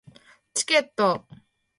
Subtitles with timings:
[0.55, 1.27] チケット